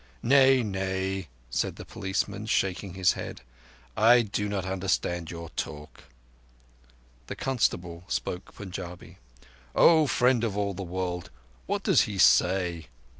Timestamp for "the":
1.75-1.85, 7.27-7.35, 10.73-10.81